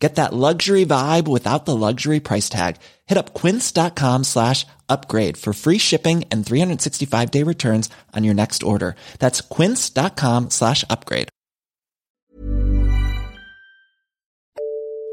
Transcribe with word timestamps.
Get 0.00 0.14
that 0.14 0.32
luxury 0.32 0.86
vibe 0.86 1.28
without 1.28 1.66
the 1.66 1.76
luxury 1.76 2.20
price 2.20 2.48
tag. 2.48 2.76
Hit 3.06 3.18
up 3.18 3.34
quince.com 3.34 4.24
slash 4.24 4.66
upgrade 4.88 5.36
for 5.36 5.52
free 5.52 5.76
shipping 5.76 6.24
and 6.30 6.44
365 6.44 7.30
day 7.30 7.42
returns 7.42 7.90
on 8.16 8.24
your 8.24 8.34
next 8.34 8.62
order. 8.62 8.96
That's 9.18 9.42
quince.com 9.42 10.50
slash 10.50 10.84
upgrade. 10.88 11.28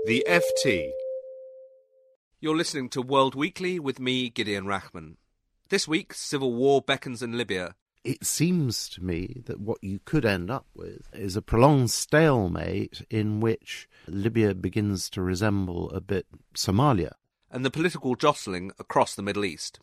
The 0.06 0.26
FT. 0.26 0.92
You're 2.40 2.56
listening 2.56 2.88
to 2.90 3.02
World 3.02 3.36
Weekly 3.36 3.78
with 3.78 4.00
me, 4.00 4.30
Gideon 4.30 4.64
Rachman. 4.64 5.18
This 5.68 5.86
week, 5.86 6.14
civil 6.14 6.54
war 6.54 6.82
beckons 6.82 7.22
in 7.22 7.38
Libya. 7.38 7.76
It 8.04 8.26
seems 8.26 8.90
to 8.90 9.04
me 9.04 9.42
that 9.46 9.60
what 9.60 9.84
you 9.84 10.00
could 10.06 10.26
end 10.26 10.50
up 10.50 10.66
with 10.74 11.10
is 11.14 11.36
a 11.36 11.42
prolonged 11.42 11.92
stalemate 11.92 13.06
in 13.10 13.40
which 13.40 13.90
Libya 14.08 14.56
begins 14.56 15.10
to 15.12 15.22
resemble 15.22 15.90
a 15.92 16.00
bit 16.00 16.26
Somalia. 16.54 17.14
And 17.52 17.66
the 17.66 17.72
political 17.72 18.16
jostling 18.16 18.72
across 18.80 19.16
the 19.16 19.22
Middle 19.22 19.46
East. 19.46 19.80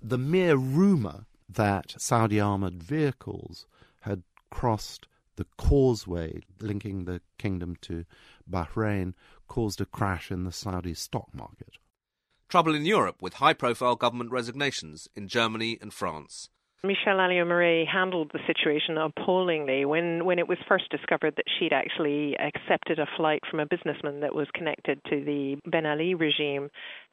The 0.00 0.18
mere 0.18 0.56
rumour 0.56 1.26
that 1.48 1.94
Saudi 1.98 2.40
armoured 2.40 2.82
vehicles 2.82 3.66
had 4.00 4.22
crossed 4.50 5.06
the 5.36 5.46
causeway 5.56 6.42
linking 6.60 7.04
the 7.04 7.20
kingdom 7.38 7.76
to 7.82 8.04
Bahrain 8.48 9.14
caused 9.48 9.80
a 9.80 9.86
crash 9.86 10.30
in 10.30 10.44
the 10.44 10.52
Saudi 10.52 10.94
stock 10.94 11.28
market. 11.34 11.78
Trouble 12.48 12.74
in 12.74 12.84
Europe 12.84 13.22
with 13.22 13.34
high 13.34 13.54
profile 13.54 13.96
government 13.96 14.30
resignations 14.30 15.08
in 15.14 15.28
Germany 15.28 15.78
and 15.80 15.92
France. 15.92 16.50
Michèle 16.84 17.20
Alliot-Marie 17.20 17.84
handled 17.84 18.32
the 18.32 18.40
situation 18.44 18.98
appallingly 18.98 19.84
when, 19.84 20.24
when 20.24 20.40
it 20.40 20.48
was 20.48 20.58
first 20.66 20.90
discovered 20.90 21.34
that 21.36 21.44
she'd 21.46 21.72
actually 21.72 22.36
accepted 22.36 22.98
a 22.98 23.06
flight 23.16 23.40
from 23.48 23.60
a 23.60 23.66
businessman 23.66 24.18
that 24.20 24.34
was 24.34 24.48
connected 24.52 25.00
to 25.08 25.24
the 25.24 25.58
Ben 25.64 25.86
Ali 25.86 26.14
regime. 26.14 26.70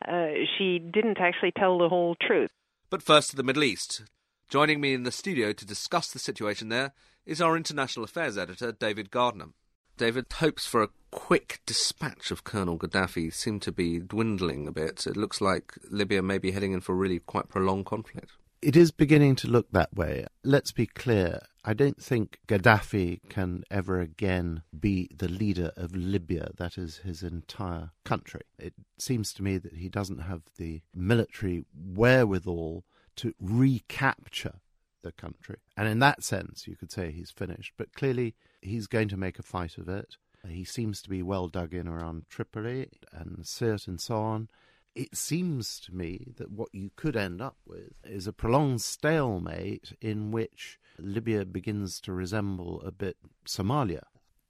Uh, 0.08 0.30
she 0.58 0.80
didn't 0.80 1.20
actually 1.20 1.52
tell 1.52 1.78
the 1.78 1.88
whole 1.88 2.16
truth. 2.20 2.50
But 2.90 3.04
first 3.04 3.30
to 3.30 3.36
the 3.36 3.44
Middle 3.44 3.64
East. 3.64 4.02
Joining 4.50 4.82
me 4.82 4.96
in 4.96 5.04
the 5.04 5.12
studio 5.12 5.54
to 5.54 5.66
discuss 5.66 6.12
the 6.12 6.18
situation 6.18 6.70
there 6.70 6.94
is 7.28 7.40
our 7.40 7.56
international 7.56 8.04
affairs 8.04 8.40
editor, 8.40 8.72
David 8.72 9.12
Gardner. 9.12 9.50
David, 9.98 10.26
hopes 10.38 10.66
for 10.66 10.82
a 10.82 10.90
quick 11.12 11.60
dispatch 11.68 12.32
of 12.32 12.44
Colonel 12.44 12.80
Gaddafi 12.80 13.32
seem 13.32 13.60
to 13.60 13.72
be 13.72 14.00
dwindling 14.00 14.68
a 14.68 14.72
bit. 14.72 15.06
It 15.06 15.16
looks 15.16 15.42
like 15.42 15.74
Libya 15.92 16.24
may 16.24 16.40
be 16.40 16.50
heading 16.50 16.72
in 16.72 16.82
for 16.82 16.94
a 16.94 16.96
really 16.96 17.20
quite 17.20 17.50
prolonged 17.50 17.86
conflict. 17.86 18.32
It 18.62 18.76
is 18.76 18.92
beginning 18.92 19.38
to 19.38 19.48
look 19.48 19.72
that 19.72 19.94
way. 19.94 20.26
Let's 20.44 20.74
be 20.74 20.86
clear. 20.86 21.44
I 21.64 21.74
don't 21.74 22.02
think 22.02 22.40
Gaddafi 22.46 23.22
can 23.30 23.64
ever 23.72 24.02
again 24.02 24.64
be 24.78 25.10
the 25.16 25.30
leader 25.30 25.72
of 25.78 25.96
Libya, 25.96 26.52
that 26.58 26.78
is 26.78 26.98
his 26.98 27.24
entire 27.24 27.92
country. 28.04 28.42
It 28.58 28.74
seems 28.98 29.32
to 29.34 29.44
me 29.44 29.58
that 29.60 29.76
he 29.76 29.88
doesn't 29.88 30.24
have 30.24 30.42
the 30.58 30.82
military 30.94 31.64
wherewithal 31.74 32.84
to 33.18 33.34
recapture 33.40 34.56
the 35.04 35.14
country. 35.14 35.60
And 35.78 35.88
in 35.88 36.00
that 36.00 36.26
sense, 36.26 36.68
you 36.68 36.76
could 36.76 36.92
say 36.92 37.12
he's 37.12 37.32
finished. 37.32 37.74
But 37.78 37.94
clearly, 37.94 38.36
he's 38.62 38.88
going 38.88 39.08
to 39.08 39.18
make 39.18 39.40
a 39.40 39.44
fight 39.44 39.78
of 39.78 39.88
it. 39.88 40.18
He 40.46 40.66
seems 40.66 41.02
to 41.04 41.10
be 41.10 41.24
well 41.24 41.48
dug 41.48 41.74
in 41.74 41.88
around 41.88 42.26
Tripoli 42.30 42.90
and 43.14 43.38
Sirte 43.44 43.88
and 43.88 44.02
so 44.02 44.18
on 44.18 44.50
it 44.96 45.16
seems 45.16 45.80
to 45.82 45.96
me 45.96 46.34
that 46.38 46.52
what 46.52 46.70
you 46.74 46.92
could 46.96 47.16
end 47.16 47.42
up 47.42 47.58
with 47.66 47.94
is 48.04 48.28
a 48.28 48.34
prolonged 48.34 48.82
stalemate 48.82 49.94
in 50.02 50.32
which 50.32 50.80
Libya 50.98 51.46
begins 51.46 52.00
to 52.02 52.14
resemble 52.14 52.82
a 52.82 52.92
bit 52.92 53.18
Somalia. 53.46 54.04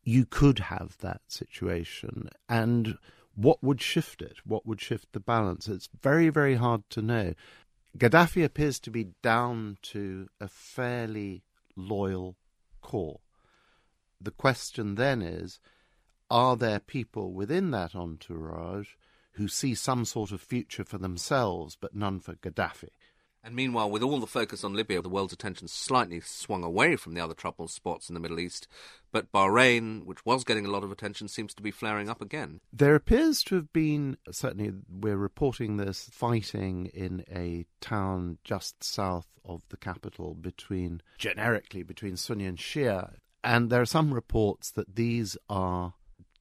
You 0.04 0.26
could 0.26 0.60
have 0.60 0.98
that 1.00 1.22
situation. 1.28 2.30
And 2.48 2.98
what 3.36 3.64
would 3.64 3.82
shift 3.82 4.22
it? 4.22 4.38
What 4.44 4.66
would 4.66 4.82
shift 4.82 5.14
the 5.14 5.20
balance? 5.20 5.68
It's 5.68 5.90
very, 6.02 6.30
very 6.30 6.56
hard 6.56 6.90
to 6.92 7.02
know. 7.02 7.34
Gaddafi 7.98 8.44
appears 8.44 8.80
to 8.82 8.92
be 8.92 9.12
down 9.22 9.78
to 9.82 10.30
a 10.40 10.48
fairly 10.48 11.44
loyal 11.76 12.38
core. 12.82 13.20
The 14.22 14.32
question 14.32 14.96
then 14.96 15.22
is 15.22 15.60
are 16.30 16.56
there 16.56 16.80
people 16.80 17.34
within 17.34 17.72
that 17.72 17.96
entourage 17.96 18.90
who 19.40 19.48
see 19.48 19.74
some 19.74 20.04
sort 20.04 20.32
of 20.32 20.42
future 20.42 20.84
for 20.84 20.98
themselves 20.98 21.78
but 21.80 21.96
none 21.96 22.20
for 22.20 22.36
Gaddafi. 22.36 22.90
And 23.42 23.56
meanwhile, 23.56 23.90
with 23.90 24.04
all 24.04 24.20
the 24.20 24.28
focus 24.28 24.66
on 24.66 24.74
Libya, 24.74 25.02
the 25.02 25.08
world's 25.08 25.32
attention 25.32 25.70
slightly 25.70 26.20
swung 26.20 26.62
away 26.62 26.98
from 26.98 27.14
the 27.14 27.22
other 27.22 27.34
troubled 27.34 27.72
spots 27.72 28.10
in 28.10 28.14
the 28.14 28.20
Middle 28.20 28.40
East. 28.40 28.68
But 29.14 29.32
Bahrain, 29.32 30.06
which 30.06 30.26
was 30.26 30.44
getting 30.44 30.66
a 30.66 30.70
lot 30.70 30.84
of 30.84 30.92
attention, 30.92 31.30
seems 31.30 31.54
to 31.54 31.64
be 31.64 31.72
flaring 31.72 32.10
up 32.10 32.22
again. 32.22 32.60
There 32.74 32.96
appears 32.96 33.42
to 33.46 33.56
have 33.56 33.72
been, 33.72 34.18
certainly, 34.30 34.74
we're 34.90 35.16
reporting 35.16 35.78
this 35.78 36.10
fighting 36.12 36.88
in 36.88 37.24
a 37.32 37.66
town 37.80 38.40
just 38.44 38.84
south 38.84 39.30
of 39.46 39.64
the 39.70 39.78
capital 39.78 40.36
between, 40.36 41.02
generically, 41.18 41.82
between 41.82 42.18
Sunni 42.18 42.46
and 42.46 42.58
Shia. 42.58 43.16
And 43.42 43.70
there 43.70 43.82
are 43.82 43.86
some 43.86 44.14
reports 44.14 44.70
that 44.72 44.98
these 44.98 45.38
are 45.48 45.94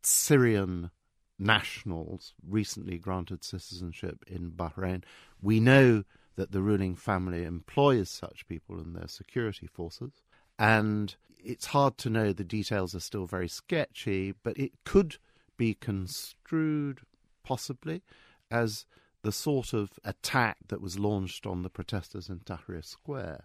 Syrian 0.02 0.90
nationals 1.38 2.34
recently 2.46 2.98
granted 2.98 3.44
citizenship 3.44 4.24
in 4.26 4.50
Bahrain. 4.50 5.04
We 5.40 5.60
know 5.60 6.04
that 6.36 6.52
the 6.52 6.62
ruling 6.62 6.94
family 6.94 7.44
employs 7.44 8.10
such 8.10 8.46
people 8.48 8.80
in 8.80 8.92
their 8.92 9.08
security 9.08 9.66
forces, 9.66 10.22
and 10.58 11.14
it's 11.38 11.66
hard 11.66 11.98
to 11.98 12.10
know. 12.10 12.32
The 12.32 12.44
details 12.44 12.94
are 12.94 13.00
still 13.00 13.26
very 13.26 13.48
sketchy, 13.48 14.34
but 14.42 14.58
it 14.58 14.72
could 14.84 15.16
be 15.56 15.74
construed 15.74 17.00
possibly 17.44 18.02
as 18.50 18.86
the 19.22 19.32
sort 19.32 19.72
of 19.72 19.98
attack 20.04 20.58
that 20.68 20.80
was 20.80 20.98
launched 20.98 21.46
on 21.46 21.62
the 21.62 21.70
protesters 21.70 22.28
in 22.28 22.40
Tahrir 22.40 22.84
Square. 22.84 23.44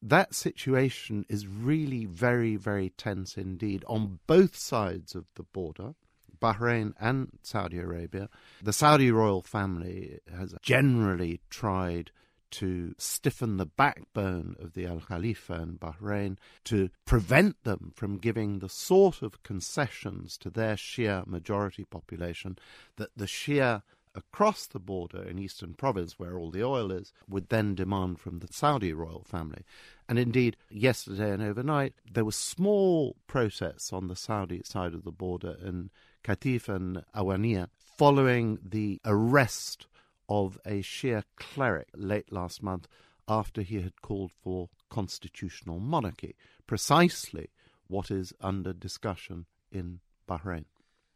That 0.00 0.34
situation 0.34 1.24
is 1.28 1.46
really 1.46 2.06
very, 2.06 2.56
very 2.56 2.90
tense 2.90 3.36
indeed 3.36 3.84
on 3.86 4.18
both 4.26 4.56
sides 4.56 5.14
of 5.14 5.26
the 5.36 5.44
border. 5.44 5.94
Bahrain 6.42 6.92
and 7.00 7.38
Saudi 7.42 7.78
Arabia. 7.78 8.28
The 8.62 8.72
Saudi 8.72 9.10
royal 9.10 9.42
family 9.42 10.18
has 10.36 10.54
generally 10.62 11.40
tried 11.48 12.10
to 12.52 12.94
stiffen 12.98 13.56
the 13.56 13.66
backbone 13.66 14.56
of 14.60 14.74
the 14.74 14.86
Al 14.86 15.00
Khalifa 15.00 15.54
in 15.54 15.78
Bahrain 15.78 16.36
to 16.64 16.90
prevent 17.06 17.62
them 17.64 17.92
from 17.96 18.18
giving 18.18 18.58
the 18.58 18.68
sort 18.68 19.22
of 19.22 19.42
concessions 19.42 20.36
to 20.38 20.50
their 20.50 20.74
Shia 20.74 21.26
majority 21.26 21.84
population 21.84 22.58
that 22.96 23.08
the 23.16 23.24
Shia 23.24 23.82
across 24.14 24.66
the 24.66 24.78
border 24.78 25.22
in 25.22 25.38
Eastern 25.38 25.74
Province, 25.74 26.18
where 26.18 26.38
all 26.38 26.50
the 26.50 26.62
oil 26.62 26.92
is, 26.92 27.12
would 27.28 27.48
then 27.48 27.74
demand 27.74 28.20
from 28.20 28.38
the 28.38 28.48
Saudi 28.50 28.92
royal 28.92 29.24
family. 29.24 29.64
And 30.08 30.18
indeed, 30.18 30.56
yesterday 30.70 31.30
and 31.30 31.42
overnight, 31.42 31.94
there 32.10 32.24
were 32.24 32.32
small 32.32 33.16
protests 33.26 33.92
on 33.92 34.08
the 34.08 34.16
Saudi 34.16 34.62
side 34.64 34.94
of 34.94 35.04
the 35.04 35.12
border 35.12 35.56
in 35.64 35.90
Qatif 36.24 36.68
and 36.68 37.04
Awamiya 37.14 37.68
following 37.78 38.58
the 38.62 39.00
arrest 39.04 39.86
of 40.28 40.58
a 40.64 40.82
Shia 40.82 41.24
cleric 41.36 41.88
late 41.94 42.32
last 42.32 42.62
month 42.62 42.88
after 43.28 43.62
he 43.62 43.80
had 43.80 44.02
called 44.02 44.32
for 44.32 44.68
constitutional 44.90 45.78
monarchy, 45.78 46.34
precisely 46.66 47.50
what 47.86 48.10
is 48.10 48.32
under 48.40 48.72
discussion 48.72 49.46
in 49.70 50.00
Bahrain. 50.28 50.64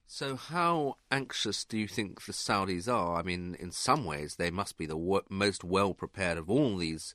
So, 0.06 0.36
how 0.36 0.98
anxious 1.10 1.64
do 1.64 1.76
you 1.76 1.88
think 1.88 2.24
the 2.24 2.32
Saudis 2.32 2.88
are? 2.88 3.18
I 3.18 3.22
mean, 3.22 3.56
in 3.58 3.72
some 3.72 4.04
ways, 4.04 4.36
they 4.36 4.50
must 4.50 4.78
be 4.78 4.86
the 4.86 4.94
w- 4.94 5.22
most 5.28 5.64
well 5.64 5.94
prepared 5.94 6.38
of 6.38 6.48
all 6.48 6.76
these 6.76 7.14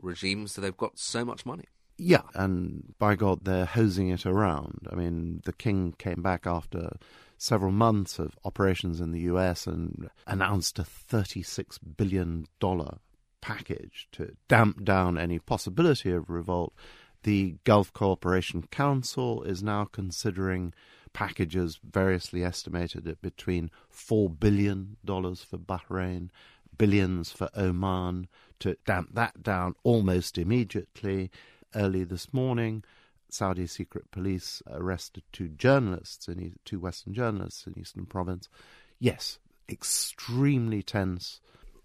regimes, 0.00 0.54
they've 0.54 0.76
got 0.76 0.98
so 0.98 1.24
much 1.24 1.44
money. 1.44 1.64
Yeah, 1.96 2.22
and 2.34 2.94
by 2.98 3.16
God, 3.16 3.44
they're 3.44 3.64
hosing 3.64 4.08
it 4.08 4.24
around. 4.24 4.86
I 4.90 4.94
mean, 4.94 5.42
the 5.44 5.52
king 5.52 5.94
came 5.98 6.22
back 6.22 6.46
after 6.46 6.90
several 7.38 7.72
months 7.72 8.18
of 8.18 8.38
operations 8.44 9.00
in 9.00 9.10
the 9.10 9.20
US 9.22 9.66
and 9.66 10.08
announced 10.26 10.78
a 10.78 10.84
$36 10.84 11.78
billion 11.96 12.46
package 13.40 14.08
to 14.12 14.36
damp 14.48 14.84
down 14.84 15.18
any 15.18 15.38
possibility 15.38 16.12
of 16.12 16.30
revolt. 16.30 16.72
The 17.24 17.56
Gulf 17.64 17.92
Cooperation 17.92 18.62
Council 18.70 19.42
is 19.42 19.62
now 19.62 19.84
considering 19.84 20.72
packages 21.18 21.80
variously 21.82 22.44
estimated 22.44 23.08
at 23.08 23.20
between 23.20 23.72
$4 23.92 24.38
billion 24.38 24.96
for 25.04 25.58
Bahrain, 25.58 26.28
billions 26.78 27.32
for 27.32 27.48
Oman, 27.56 28.28
to 28.60 28.76
damp 28.86 29.16
that 29.16 29.42
down 29.42 29.74
almost 29.82 30.38
immediately. 30.38 31.32
Early 31.74 32.04
this 32.04 32.32
morning, 32.32 32.84
Saudi 33.28 33.66
secret 33.66 34.12
police 34.12 34.62
arrested 34.70 35.24
two 35.32 35.48
journalists, 35.48 36.28
in, 36.28 36.54
two 36.64 36.78
Western 36.78 37.14
journalists 37.14 37.66
in 37.66 37.76
Eastern 37.76 38.06
Province. 38.06 38.48
Yes, 39.00 39.40
extremely 39.68 40.84
tense. 40.84 41.40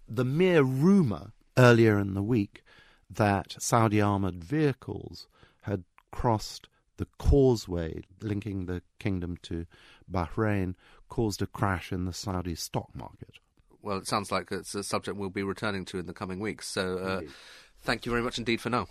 The 0.08 0.24
mere 0.24 0.62
rumour 0.62 1.32
earlier 1.58 1.98
in 1.98 2.14
the 2.14 2.22
week 2.22 2.62
that 3.10 3.56
Saudi 3.58 4.00
armoured 4.00 4.44
vehicles 4.44 5.26
had 5.62 5.82
crossed 6.12 6.68
the 6.96 7.06
causeway 7.18 8.02
linking 8.20 8.66
the 8.66 8.82
kingdom 8.98 9.36
to 9.42 9.66
Bahrain 10.10 10.74
caused 11.08 11.42
a 11.42 11.46
crash 11.46 11.92
in 11.92 12.04
the 12.04 12.12
Saudi 12.12 12.54
stock 12.54 12.90
market. 12.94 13.38
Well, 13.82 13.98
it 13.98 14.06
sounds 14.06 14.32
like 14.32 14.50
it's 14.50 14.74
a 14.74 14.82
subject 14.82 15.16
we'll 15.16 15.30
be 15.30 15.42
returning 15.42 15.84
to 15.86 15.98
in 15.98 16.06
the 16.06 16.14
coming 16.14 16.40
weeks. 16.40 16.66
So, 16.66 16.98
uh, 16.98 17.20
thank 17.82 18.06
you 18.06 18.10
very 18.10 18.22
much 18.22 18.38
indeed 18.38 18.60
for 18.60 18.70
now. 18.70 18.88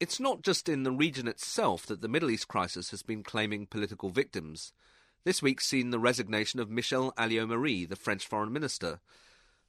It's 0.00 0.20
not 0.20 0.42
just 0.42 0.68
in 0.68 0.82
the 0.82 0.92
region 0.92 1.28
itself 1.28 1.86
that 1.86 2.00
the 2.00 2.08
Middle 2.08 2.30
East 2.30 2.48
crisis 2.48 2.90
has 2.90 3.02
been 3.02 3.22
claiming 3.22 3.66
political 3.66 4.10
victims. 4.10 4.72
This 5.24 5.42
week's 5.42 5.66
seen 5.66 5.90
the 5.90 5.98
resignation 5.98 6.60
of 6.60 6.68
Michèle 6.68 7.12
Alliot-Marie, 7.16 7.84
the 7.86 7.96
French 7.96 8.26
foreign 8.26 8.52
minister. 8.52 9.00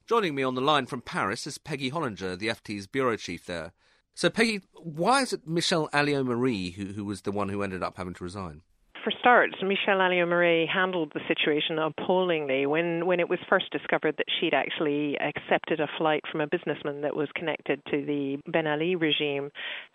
Joining 0.06 0.34
me 0.34 0.42
on 0.42 0.54
the 0.54 0.60
line 0.60 0.86
from 0.86 1.02
Paris 1.02 1.46
is 1.46 1.58
Peggy 1.58 1.90
Hollinger, 1.90 2.38
the 2.38 2.48
FT's 2.48 2.86
bureau 2.86 3.16
chief 3.16 3.44
there. 3.44 3.72
So, 4.18 4.28
Peggy, 4.28 4.62
why 4.74 5.22
is 5.22 5.32
it 5.32 5.48
Michèle 5.48 5.88
Alliot-Marie 5.92 6.72
who, 6.72 6.86
who 6.86 7.04
was 7.04 7.20
the 7.20 7.30
one 7.30 7.50
who 7.50 7.62
ended 7.62 7.84
up 7.84 7.98
having 7.98 8.14
to 8.14 8.24
resign? 8.24 8.62
For 9.04 9.12
starts, 9.20 9.54
Michèle 9.62 10.04
Alliot-Marie 10.04 10.66
handled 10.66 11.12
the 11.14 11.20
situation 11.28 11.78
appallingly 11.78 12.66
when, 12.66 13.06
when 13.06 13.20
it 13.20 13.28
was 13.28 13.38
first 13.48 13.70
discovered 13.70 14.16
that 14.18 14.26
she'd 14.40 14.54
actually 14.54 15.16
accepted 15.20 15.78
a 15.78 15.86
flight 15.96 16.24
from 16.32 16.40
a 16.40 16.48
businessman 16.48 17.02
that 17.02 17.14
was 17.14 17.28
connected 17.36 17.80
to 17.92 18.04
the 18.04 18.38
Ben 18.50 18.66
Ali 18.66 18.96
regime. 18.96 19.52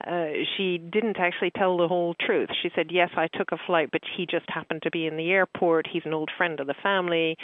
Uh, 0.08 0.28
she 0.56 0.78
didn't 0.78 1.20
actually 1.20 1.52
tell 1.58 1.76
the 1.76 1.90
whole 1.90 2.16
truth. 2.26 2.48
She 2.62 2.70
said, 2.74 2.92
Yes, 2.92 3.10
I 3.18 3.28
took 3.38 3.52
a 3.52 3.58
flight, 3.68 3.90
but 3.92 4.04
he 4.16 4.26
just 4.26 4.46
happened 4.48 4.84
to 4.84 4.90
be 4.90 5.06
in 5.06 5.18
the 5.18 5.32
airport. 5.32 5.86
He's 5.92 6.06
an 6.06 6.14
old 6.14 6.32
friend 6.38 6.62
of 6.62 6.68
the 6.68 6.76
family. 6.82 7.36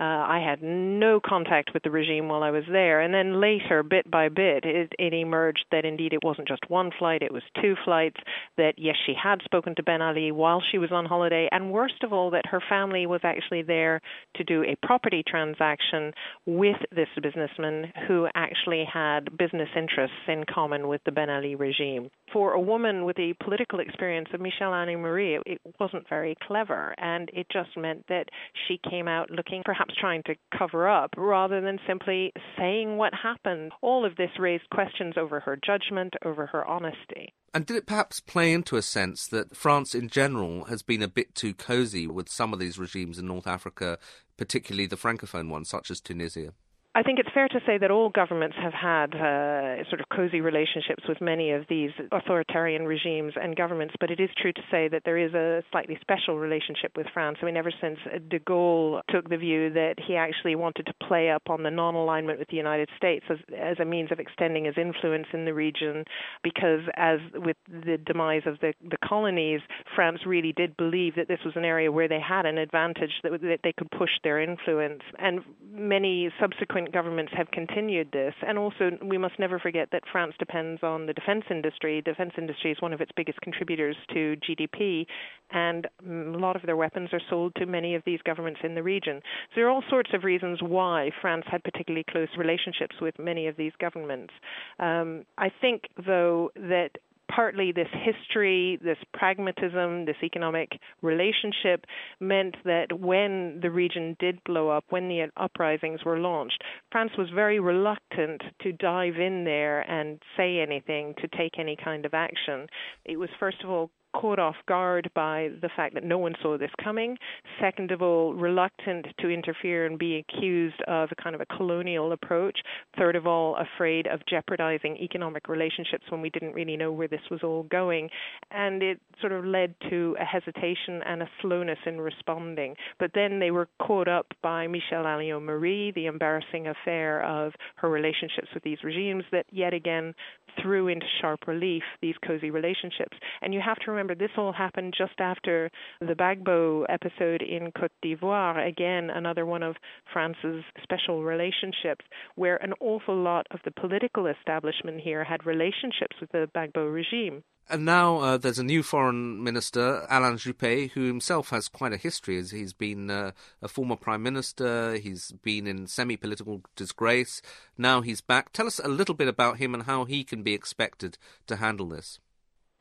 Uh, 0.00 0.04
I 0.04 0.42
had 0.42 0.62
no 0.62 1.20
contact 1.20 1.74
with 1.74 1.82
the 1.82 1.90
regime 1.90 2.28
while 2.28 2.42
I 2.42 2.50
was 2.50 2.64
there. 2.70 3.00
And 3.00 3.12
then 3.12 3.38
later, 3.38 3.82
bit 3.82 4.10
by 4.10 4.30
bit, 4.30 4.64
it, 4.64 4.94
it 4.98 5.12
emerged 5.12 5.66
that 5.72 5.84
indeed 5.84 6.14
it 6.14 6.24
wasn't 6.24 6.48
just 6.48 6.70
one 6.70 6.90
flight, 6.98 7.22
it 7.22 7.32
was 7.32 7.42
two 7.60 7.74
flights. 7.84 8.16
That 8.56 8.74
yes, 8.78 8.96
she 9.04 9.12
had 9.12 9.42
spoken 9.44 9.74
to 9.74 9.82
Ben 9.82 10.00
Ali 10.00 10.32
while 10.32 10.62
she 10.70 10.78
was 10.78 10.90
on 10.90 11.04
holiday. 11.04 11.48
And 11.52 11.70
worst 11.70 12.02
of 12.02 12.14
all, 12.14 12.30
that 12.30 12.46
her 12.46 12.62
family 12.66 13.06
was 13.06 13.20
actually 13.24 13.60
there 13.60 14.00
to 14.36 14.44
do 14.44 14.64
a 14.64 14.74
property 14.86 15.22
transaction 15.26 16.14
with 16.46 16.78
this 16.90 17.08
businessman 17.22 17.92
who 18.08 18.26
actually 18.34 18.86
had 18.90 19.36
business 19.36 19.68
interests 19.76 20.16
in 20.28 20.44
common 20.44 20.88
with 20.88 21.02
the 21.04 21.12
Ben 21.12 21.28
Ali 21.28 21.56
regime. 21.56 22.10
For 22.32 22.52
a 22.52 22.60
woman 22.60 23.04
with 23.04 23.16
the 23.16 23.34
political 23.42 23.80
experience 23.80 24.28
of 24.32 24.40
Michèle 24.40 24.72
Alliot-Marie, 24.72 25.34
it, 25.34 25.42
it 25.44 25.60
wasn't 25.78 26.08
very 26.08 26.36
clever. 26.46 26.94
And 26.96 27.28
it 27.34 27.48
just 27.52 27.76
meant 27.76 28.06
that 28.08 28.28
she 28.66 28.80
came 28.88 29.08
out 29.08 29.30
looking 29.30 29.62
perhaps 29.64 29.89
perhaps 29.90 30.00
trying 30.00 30.22
to 30.24 30.34
cover 30.56 30.88
up 30.88 31.10
rather 31.16 31.60
than 31.60 31.78
simply 31.86 32.32
saying 32.58 32.96
what 32.96 33.12
happened. 33.14 33.72
All 33.82 34.04
of 34.04 34.16
this 34.16 34.30
raised 34.38 34.68
questions 34.70 35.14
over 35.16 35.40
her 35.40 35.58
judgment, 35.64 36.14
over 36.24 36.46
her 36.46 36.66
honesty. 36.66 37.34
And 37.52 37.66
did 37.66 37.76
it 37.76 37.86
perhaps 37.86 38.20
play 38.20 38.52
into 38.52 38.76
a 38.76 38.82
sense 38.82 39.26
that 39.28 39.56
France 39.56 39.94
in 39.94 40.08
general 40.08 40.64
has 40.64 40.82
been 40.82 41.02
a 41.02 41.08
bit 41.08 41.34
too 41.34 41.52
cosy 41.54 42.06
with 42.06 42.28
some 42.28 42.52
of 42.52 42.58
these 42.58 42.78
regimes 42.78 43.18
in 43.18 43.26
North 43.26 43.46
Africa, 43.46 43.98
particularly 44.36 44.86
the 44.86 44.96
Francophone 44.96 45.48
ones, 45.48 45.68
such 45.68 45.90
as 45.90 46.00
Tunisia? 46.00 46.52
I 46.92 47.04
think 47.04 47.20
it's 47.20 47.28
fair 47.32 47.46
to 47.46 47.60
say 47.64 47.78
that 47.78 47.92
all 47.92 48.08
governments 48.08 48.56
have 48.60 48.72
had 48.72 49.14
uh, 49.14 49.88
sort 49.88 50.00
of 50.00 50.08
cozy 50.12 50.40
relationships 50.40 51.04
with 51.08 51.20
many 51.20 51.52
of 51.52 51.64
these 51.68 51.90
authoritarian 52.10 52.84
regimes 52.84 53.34
and 53.40 53.54
governments, 53.54 53.94
but 54.00 54.10
it 54.10 54.18
is 54.18 54.28
true 54.36 54.52
to 54.52 54.60
say 54.72 54.88
that 54.88 55.02
there 55.04 55.16
is 55.16 55.32
a 55.32 55.62
slightly 55.70 55.96
special 56.00 56.36
relationship 56.36 56.90
with 56.96 57.06
France. 57.14 57.38
I 57.42 57.46
mean, 57.46 57.56
ever 57.56 57.70
since 57.80 57.98
de 58.28 58.40
Gaulle 58.40 59.02
took 59.08 59.28
the 59.30 59.36
view 59.36 59.70
that 59.70 59.94
he 60.04 60.16
actually 60.16 60.56
wanted 60.56 60.86
to 60.86 60.94
play 61.06 61.30
up 61.30 61.42
on 61.48 61.62
the 61.62 61.70
non 61.70 61.94
alignment 61.94 62.40
with 62.40 62.48
the 62.48 62.56
United 62.56 62.88
States 62.96 63.24
as, 63.30 63.38
as 63.56 63.78
a 63.78 63.84
means 63.84 64.10
of 64.10 64.18
extending 64.18 64.64
his 64.64 64.74
influence 64.76 65.26
in 65.32 65.44
the 65.44 65.54
region, 65.54 66.02
because 66.42 66.80
as 66.96 67.20
with 67.34 67.56
the 67.68 67.98
demise 68.04 68.42
of 68.46 68.58
the, 68.62 68.74
the 68.82 68.98
colonies, 69.06 69.60
France 69.94 70.22
really 70.26 70.52
did 70.52 70.76
believe 70.76 71.14
that 71.14 71.28
this 71.28 71.40
was 71.44 71.54
an 71.54 71.64
area 71.64 71.92
where 71.92 72.08
they 72.08 72.20
had 72.20 72.46
an 72.46 72.58
advantage 72.58 73.12
that, 73.22 73.30
that 73.42 73.60
they 73.62 73.72
could 73.78 73.92
push 73.92 74.10
their 74.24 74.40
influence. 74.42 75.02
And 75.20 75.42
many 75.72 76.32
subsequent 76.40 76.79
subsequent 76.80 76.94
governments 76.94 77.32
have 77.36 77.50
continued 77.50 78.10
this. 78.12 78.34
And 78.46 78.58
also, 78.58 78.90
we 79.04 79.18
must 79.18 79.38
never 79.38 79.58
forget 79.58 79.88
that 79.92 80.02
France 80.10 80.34
depends 80.38 80.82
on 80.82 81.06
the 81.06 81.12
defense 81.12 81.44
industry. 81.50 82.00
Defense 82.02 82.32
industry 82.38 82.72
is 82.72 82.80
one 82.80 82.92
of 82.92 83.00
its 83.00 83.10
biggest 83.16 83.40
contributors 83.40 83.96
to 84.14 84.36
GDP, 84.48 85.06
and 85.50 85.86
a 86.06 86.38
lot 86.38 86.56
of 86.56 86.62
their 86.62 86.76
weapons 86.76 87.10
are 87.12 87.20
sold 87.28 87.54
to 87.56 87.66
many 87.66 87.94
of 87.94 88.02
these 88.06 88.20
governments 88.24 88.60
in 88.64 88.74
the 88.74 88.82
region. 88.82 89.20
So 89.50 89.56
there 89.56 89.66
are 89.66 89.70
all 89.70 89.84
sorts 89.90 90.10
of 90.14 90.24
reasons 90.24 90.60
why 90.62 91.10
France 91.20 91.44
had 91.50 91.62
particularly 91.64 92.04
close 92.10 92.28
relationships 92.38 92.96
with 93.00 93.18
many 93.18 93.46
of 93.46 93.56
these 93.56 93.72
governments. 93.80 94.32
Um, 94.78 95.24
I 95.36 95.50
think, 95.60 95.82
though, 96.06 96.50
that 96.56 96.90
partly 97.34 97.72
this 97.72 97.88
history, 97.92 98.78
this 98.82 98.98
pragmatism, 99.12 100.04
this 100.04 100.16
economic 100.22 100.70
relationship 101.02 101.84
meant 102.18 102.56
that 102.64 102.98
when 102.98 103.60
the 103.62 103.70
region 103.70 104.16
did 104.18 104.42
blow 104.44 104.68
up, 104.68 104.84
when 104.90 105.08
the 105.08 105.26
uprisings 105.36 106.04
were 106.04 106.18
launched, 106.18 106.62
France 106.90 107.12
was 107.16 107.28
very 107.34 107.60
reluctant 107.60 108.42
to 108.62 108.72
dive 108.72 109.16
in 109.16 109.44
there 109.44 109.80
and 109.90 110.20
say 110.36 110.60
anything, 110.60 111.14
to 111.20 111.28
take 111.28 111.58
any 111.58 111.76
kind 111.76 112.04
of 112.04 112.14
action. 112.14 112.66
It 113.04 113.16
was, 113.16 113.30
first 113.38 113.62
of 113.62 113.70
all, 113.70 113.90
caught 114.12 114.38
off 114.38 114.56
guard 114.66 115.10
by 115.14 115.50
the 115.60 115.70
fact 115.74 115.94
that 115.94 116.04
no 116.04 116.18
one 116.18 116.34
saw 116.42 116.56
this 116.58 116.70
coming. 116.82 117.16
Second 117.60 117.90
of 117.90 118.02
all, 118.02 118.34
reluctant 118.34 119.06
to 119.18 119.28
interfere 119.28 119.86
and 119.86 119.98
be 119.98 120.16
accused 120.16 120.80
of 120.86 121.10
a 121.12 121.22
kind 121.22 121.34
of 121.34 121.40
a 121.40 121.46
colonial 121.46 122.12
approach. 122.12 122.58
Third 122.98 123.16
of 123.16 123.26
all, 123.26 123.56
afraid 123.56 124.06
of 124.06 124.20
jeopardizing 124.28 124.96
economic 124.96 125.48
relationships 125.48 126.04
when 126.08 126.20
we 126.20 126.30
didn't 126.30 126.52
really 126.52 126.76
know 126.76 126.92
where 126.92 127.08
this 127.08 127.20
was 127.30 127.40
all 127.42 127.64
going. 127.64 128.08
And 128.50 128.82
it 128.82 129.00
sort 129.20 129.32
of 129.32 129.44
led 129.44 129.74
to 129.90 130.16
a 130.20 130.24
hesitation 130.24 131.02
and 131.06 131.22
a 131.22 131.28
slowness 131.40 131.78
in 131.86 132.00
responding. 132.00 132.76
But 132.98 133.12
then 133.14 133.38
they 133.38 133.50
were 133.50 133.68
caught 133.80 134.08
up 134.08 134.26
by 134.42 134.66
Michèle 134.66 135.04
Alliot-Marie, 135.04 135.92
the 135.92 136.06
embarrassing 136.06 136.66
affair 136.66 137.22
of 137.22 137.52
her 137.76 137.88
relationships 137.88 138.48
with 138.54 138.62
these 138.62 138.78
regimes 138.82 139.24
that 139.32 139.46
yet 139.50 139.74
again 139.74 140.14
threw 140.62 140.88
into 140.88 141.06
sharp 141.20 141.46
relief 141.46 141.82
these 142.00 142.14
cozy 142.26 142.50
relationships. 142.50 143.16
And 143.42 143.54
you 143.54 143.60
have 143.60 143.78
to 143.78 143.90
remember 143.90 144.14
this 144.14 144.30
all 144.36 144.52
happened 144.52 144.94
just 144.96 145.18
after 145.18 145.70
the 146.00 146.14
Gbagbo 146.14 146.86
episode 146.88 147.42
in 147.42 147.72
Cote 147.72 147.92
d'Ivoire, 148.02 148.66
again, 148.66 149.10
another 149.10 149.46
one 149.46 149.62
of 149.62 149.76
France's 150.12 150.64
special 150.82 151.22
relationships, 151.22 152.04
where 152.34 152.56
an 152.56 152.74
awful 152.80 153.16
lot 153.16 153.46
of 153.50 153.60
the 153.64 153.70
political 153.70 154.26
establishment 154.26 155.00
here 155.00 155.24
had 155.24 155.46
relationships 155.46 156.16
with 156.20 156.30
the 156.32 156.48
Gbagbo 156.54 156.92
regime. 156.92 157.42
And 157.70 157.84
now 157.84 158.18
uh, 158.18 158.36
there's 158.36 158.58
a 158.58 158.64
new 158.64 158.82
foreign 158.82 159.44
minister, 159.44 160.04
Alain 160.10 160.34
Juppé, 160.34 160.90
who 160.90 161.06
himself 161.06 161.50
has 161.50 161.68
quite 161.68 161.92
a 161.92 161.96
history. 161.96 162.42
He's 162.42 162.72
been 162.72 163.10
uh, 163.10 163.30
a 163.62 163.68
former 163.68 163.94
prime 163.94 164.24
minister, 164.24 164.94
he's 164.94 165.30
been 165.30 165.68
in 165.68 165.86
semi-political 165.86 166.62
disgrace. 166.74 167.40
Now 167.78 168.00
he's 168.00 168.20
back. 168.20 168.52
Tell 168.52 168.66
us 168.66 168.80
a 168.80 168.88
little 168.88 169.14
bit 169.14 169.28
about 169.28 169.58
him 169.58 169.72
and 169.72 169.84
how 169.84 170.04
he 170.04 170.24
can 170.24 170.42
be 170.42 170.52
expected 170.52 171.16
to 171.46 171.56
handle 171.56 171.86
this. 171.86 172.18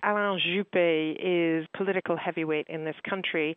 Alain 0.01 0.39
Juppé 0.39 1.15
is 1.19 1.67
political 1.77 2.17
heavyweight 2.17 2.65
in 2.67 2.83
this 2.83 2.95
country 3.07 3.55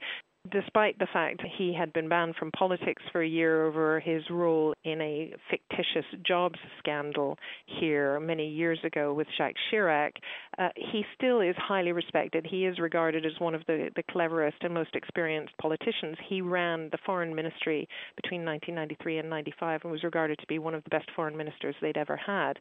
despite 0.51 0.99
the 0.99 1.07
fact 1.13 1.41
he 1.57 1.73
had 1.73 1.93
been 1.93 2.09
banned 2.09 2.35
from 2.35 2.51
politics 2.51 3.03
for 3.13 3.23
a 3.23 3.29
year 3.29 3.65
over 3.65 4.01
his 4.01 4.23
role 4.29 4.75
in 4.83 5.01
a 5.01 5.33
fictitious 5.49 6.05
jobs 6.27 6.59
scandal 6.81 7.39
here 7.67 8.19
many 8.19 8.49
years 8.49 8.79
ago 8.83 9.15
with 9.15 9.29
Jacques 9.39 9.55
Chirac, 9.71 10.11
uh, 10.59 10.69
he 10.75 11.05
still 11.17 11.41
is 11.41 11.55
highly 11.57 11.93
respected. 11.93 12.45
He 12.49 12.67
is 12.67 12.81
regarded 12.81 13.25
as 13.25 13.33
one 13.39 13.55
of 13.55 13.63
the, 13.67 13.91
the 13.95 14.03
cleverest 14.11 14.57
and 14.63 14.75
most 14.75 14.97
experienced 14.97 15.57
politicians. 15.59 16.17
He 16.29 16.41
ran 16.41 16.89
the 16.91 16.99
foreign 17.07 17.35
ministry 17.35 17.89
between 18.17 18.45
1993 18.45 19.19
and 19.19 19.31
95 19.31 19.83
and 19.85 19.93
was 19.93 20.03
regarded 20.03 20.41
to 20.41 20.47
be 20.49 20.59
one 20.59 20.75
of 20.75 20.83
the 20.83 20.91
best 20.91 21.09
foreign 21.15 21.37
ministers 21.37 21.77
they'd 21.81 21.97
ever 21.97 22.17
had. 22.17 22.55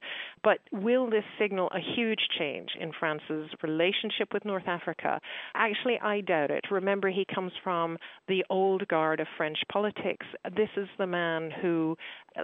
But 0.43 0.59
will 0.71 1.09
this 1.09 1.25
signal 1.39 1.67
a 1.73 1.79
huge 1.95 2.21
change 2.37 2.69
in 2.79 2.91
France's 2.99 3.49
relationship 3.63 4.31
with 4.31 4.45
North 4.45 4.67
Africa? 4.67 5.19
Actually, 5.55 5.99
I 5.99 6.21
doubt 6.21 6.51
it. 6.51 6.65
Remember, 6.69 7.09
he 7.09 7.25
comes 7.33 7.51
from 7.63 7.70
from 7.71 7.97
the 8.27 8.43
old 8.49 8.85
guard 8.89 9.21
of 9.21 9.27
French 9.37 9.57
politics. 9.71 10.25
This 10.57 10.67
is 10.75 10.89
the 10.97 11.07
man 11.07 11.51
who 11.61 11.95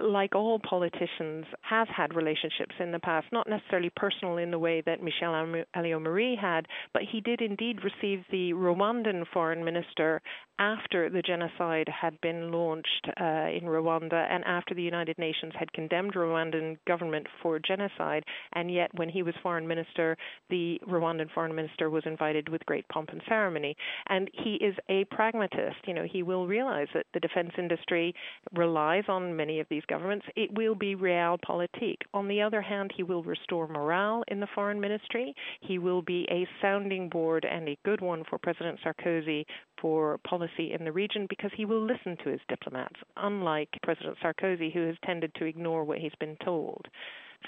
like 0.02 0.34
all 0.34 0.58
politicians, 0.58 1.46
has 1.62 1.88
had 1.94 2.14
relationships 2.14 2.74
in 2.80 2.92
the 2.92 2.98
past, 2.98 3.26
not 3.32 3.48
necessarily 3.48 3.90
personal 3.96 4.38
in 4.38 4.50
the 4.50 4.58
way 4.58 4.82
that 4.84 5.00
Michèle 5.00 5.64
Alliot-Marie 5.74 6.38
had, 6.40 6.66
but 6.92 7.02
he 7.10 7.20
did 7.20 7.40
indeed 7.40 7.78
receive 7.82 8.24
the 8.30 8.52
Rwandan 8.52 9.24
foreign 9.32 9.64
minister 9.64 10.20
after 10.58 11.08
the 11.08 11.22
genocide 11.22 11.88
had 11.88 12.20
been 12.20 12.50
launched 12.50 13.08
uh, 13.20 13.48
in 13.48 13.62
Rwanda 13.64 14.26
and 14.30 14.44
after 14.44 14.74
the 14.74 14.82
United 14.82 15.16
Nations 15.18 15.52
had 15.58 15.72
condemned 15.72 16.14
Rwandan 16.14 16.78
government 16.86 17.26
for 17.42 17.58
genocide. 17.58 18.24
And 18.54 18.72
yet, 18.72 18.90
when 18.94 19.08
he 19.08 19.22
was 19.22 19.34
foreign 19.42 19.68
minister, 19.68 20.16
the 20.50 20.80
Rwandan 20.88 21.30
foreign 21.32 21.54
minister 21.54 21.90
was 21.90 22.02
invited 22.06 22.48
with 22.48 22.64
great 22.66 22.86
pomp 22.88 23.10
and 23.10 23.22
ceremony. 23.28 23.76
And 24.08 24.30
he 24.32 24.54
is 24.54 24.74
a 24.88 25.04
pragmatist. 25.10 25.76
You 25.86 25.94
know, 25.94 26.06
he 26.10 26.22
will 26.22 26.46
realize 26.46 26.88
that 26.94 27.06
the 27.14 27.20
defense 27.20 27.52
industry 27.56 28.14
relies 28.54 29.04
on 29.08 29.36
many 29.36 29.60
of 29.60 29.66
these 29.70 29.84
governments. 29.88 30.26
It 30.36 30.52
will 30.54 30.74
be 30.74 30.96
realpolitik. 30.96 31.98
On 32.14 32.28
the 32.28 32.42
other 32.42 32.62
hand, 32.62 32.92
he 32.96 33.02
will 33.02 33.22
restore 33.22 33.68
morale 33.68 34.24
in 34.28 34.40
the 34.40 34.48
foreign 34.54 34.80
ministry. 34.80 35.34
He 35.60 35.78
will 35.78 36.02
be 36.02 36.26
a 36.30 36.46
sounding 36.60 37.08
board 37.08 37.44
and 37.44 37.68
a 37.68 37.78
good 37.84 38.00
one 38.00 38.24
for 38.28 38.38
President 38.38 38.78
Sarkozy 38.84 39.44
for 39.80 40.18
policy 40.28 40.47
in 40.56 40.84
the 40.84 40.92
region 40.92 41.26
because 41.28 41.50
he 41.56 41.64
will 41.64 41.84
listen 41.84 42.16
to 42.22 42.30
his 42.30 42.40
diplomats, 42.48 42.96
unlike 43.16 43.68
President 43.82 44.16
Sarkozy, 44.22 44.72
who 44.72 44.86
has 44.86 44.96
tended 45.04 45.34
to 45.34 45.44
ignore 45.44 45.84
what 45.84 45.98
he's 45.98 46.14
been 46.18 46.36
told. 46.44 46.86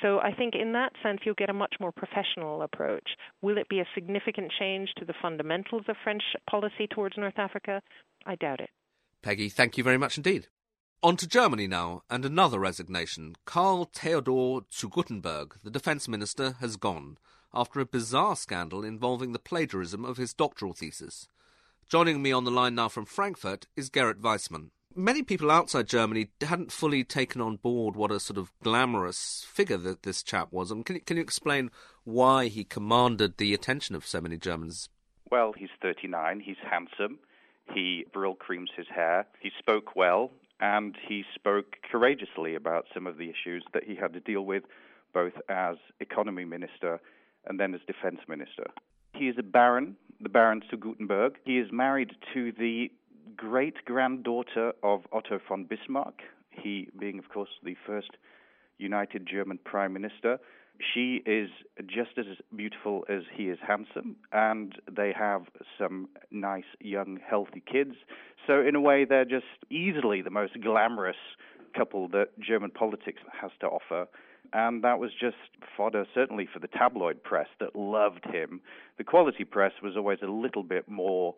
So 0.03 0.21
I 0.21 0.33
think 0.33 0.55
in 0.55 0.73
that 0.73 0.93
sense, 1.03 1.21
you'll 1.25 1.35
get 1.35 1.51
a 1.51 1.55
much 1.55 1.75
more 1.81 1.93
professional 1.93 2.63
approach. 2.63 3.09
Will 3.43 3.59
it 3.59 3.69
be 3.69 3.81
a 3.81 3.89
significant 3.95 4.53
change 4.59 4.91
to 4.97 5.05
the 5.05 5.15
fundamentals 5.21 5.85
of 5.89 5.97
French 6.03 6.23
policy 6.49 6.87
towards 6.89 7.17
North 7.17 7.39
Africa? 7.39 7.83
I 8.25 8.37
doubt 8.37 8.61
it. 8.61 8.71
Peggy, 9.23 9.49
thank 9.49 9.77
you 9.77 9.85
very 9.85 9.99
much 9.99 10.17
indeed. 10.17 10.47
On 11.03 11.17
to 11.17 11.27
Germany 11.27 11.67
now, 11.67 12.03
and 12.11 12.25
another 12.25 12.59
resignation. 12.59 13.35
Karl 13.47 13.87
Theodor 13.87 14.61
zu 14.73 14.89
Guttenberg, 14.89 15.57
the 15.65 15.71
defence 15.71 16.07
minister, 16.07 16.57
has 16.61 16.77
gone 16.77 17.17
after 17.53 17.81
a 17.81 17.87
bizarre 17.87 18.37
scandal 18.37 18.85
involving 18.85 19.33
the 19.33 19.39
plagiarism 19.39 20.05
of 20.05 20.19
his 20.19 20.33
doctoral 20.33 20.73
thesis. 20.73 21.27
Joining 21.91 22.23
me 22.23 22.31
on 22.31 22.45
the 22.45 22.53
line 22.53 22.77
now 22.77 22.89
from 22.89 23.05
Frankfurt 23.05 23.67
is 23.75 23.91
Gerrit 23.91 24.21
Wiesmann. 24.21 24.71
Many 24.95 25.25
people 25.25 25.51
outside 25.51 25.89
Germany 25.89 26.29
hadn't 26.41 26.71
fully 26.71 27.03
taken 27.03 27.41
on 27.41 27.57
board 27.57 27.97
what 27.97 28.13
a 28.13 28.21
sort 28.21 28.39
of 28.39 28.53
glamorous 28.63 29.45
figure 29.49 29.77
that 29.79 30.05
this 30.05 30.23
chap 30.23 30.53
was. 30.53 30.71
And 30.71 30.87
can 30.87 30.95
you, 30.95 31.03
can 31.03 31.17
you 31.17 31.23
explain 31.25 31.73
why 32.05 32.47
he 32.47 32.63
commanded 32.63 33.39
the 33.39 33.53
attention 33.53 33.97
of 33.97 34.07
so 34.07 34.21
many 34.21 34.37
Germans? 34.37 34.89
Well, 35.33 35.53
he's 35.59 35.71
39, 35.83 36.39
he's 36.39 36.55
handsome, 36.63 37.19
he 37.75 38.07
brill 38.13 38.37
creams 38.37 38.71
his 38.77 38.87
hair, 38.87 39.27
he 39.41 39.51
spoke 39.59 39.97
well, 39.97 40.31
and 40.61 40.97
he 41.09 41.25
spoke 41.35 41.75
courageously 41.91 42.55
about 42.55 42.87
some 42.95 43.09
of 43.09 43.19
the 43.19 43.31
issues 43.31 43.65
that 43.75 43.83
he 43.83 43.97
had 43.97 44.13
to 44.13 44.21
deal 44.21 44.43
with, 44.43 44.63
both 45.13 45.35
as 45.49 45.75
economy 45.99 46.45
minister 46.45 47.01
and 47.47 47.59
then 47.59 47.75
as 47.75 47.81
defense 47.89 48.21
minister. 48.29 48.69
He 49.13 49.27
is 49.27 49.35
a 49.39 49.43
baron, 49.43 49.97
the 50.21 50.29
Baron 50.29 50.63
zu 50.71 50.77
Guttenberg. 50.77 51.35
He 51.45 51.59
is 51.59 51.69
married 51.73 52.13
to 52.35 52.53
the 52.53 52.91
great 53.37 53.85
granddaughter 53.85 54.73
of 54.83 55.03
Otto 55.13 55.41
von 55.49 55.65
Bismarck, 55.65 56.21
he 56.51 56.89
being, 56.99 57.19
of 57.19 57.29
course, 57.29 57.51
the 57.63 57.77
first 57.87 58.11
United 58.79 59.27
German 59.27 59.59
Prime 59.65 59.93
Minister. 59.93 60.39
She 60.95 61.23
is 61.27 61.51
just 61.87 62.19
as 62.19 62.25
beautiful 62.57 63.05
as 63.09 63.23
he 63.35 63.45
is 63.45 63.59
handsome, 63.67 64.17
and 64.33 64.75
they 64.91 65.13
have 65.19 65.43
some 65.79 66.09
nice, 66.31 66.65
young, 66.81 67.19
healthy 67.29 67.63
kids. 67.71 67.97
So, 68.47 68.61
in 68.61 68.75
a 68.75 68.81
way, 68.81 69.05
they're 69.05 69.27
just 69.27 69.45
easily 69.71 70.23
the 70.23 70.31
most 70.31 70.59
glamorous 70.63 71.17
couple 71.77 72.09
that 72.09 72.39
German 72.41 72.71
politics 72.71 73.21
has 73.41 73.51
to 73.61 73.67
offer 73.67 74.09
and 74.53 74.83
that 74.85 74.99
was 74.99 75.11
just 75.19 75.37
fodder, 75.77 76.07
certainly 76.15 76.49
for 76.53 76.59
the 76.59 76.69
tabloid 76.69 77.23
press 77.23 77.49
that 77.61 77.77
loved 77.77 78.25
him. 78.25 78.61
The 78.99 79.05
quality 79.05 79.45
press 79.45 79.73
was 79.83 79.97
always 79.97 80.19
a 80.23 80.31
little 80.31 80.63
bit 80.63 80.89
more 80.89 81.35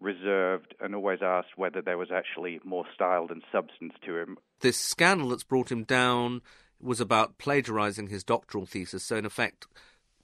reserved 0.00 0.74
and 0.80 0.94
always 0.94 1.20
asked 1.22 1.56
whether 1.56 1.80
there 1.80 1.98
was 1.98 2.10
actually 2.10 2.60
more 2.64 2.84
style 2.94 3.26
than 3.26 3.42
substance 3.52 3.94
to 4.04 4.16
him. 4.18 4.38
This 4.60 4.76
scandal 4.76 5.28
that's 5.28 5.44
brought 5.44 5.70
him 5.70 5.84
down 5.84 6.42
was 6.80 7.00
about 7.00 7.38
plagiarizing 7.38 8.08
his 8.08 8.24
doctoral 8.24 8.66
thesis, 8.66 9.04
so 9.04 9.16
in 9.16 9.24
effect, 9.24 9.66